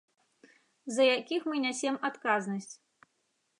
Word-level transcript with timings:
За 0.95 1.03
якіх 1.17 1.45
мы 1.51 1.55
нясем 1.67 1.95
адказнасць. 2.11 2.73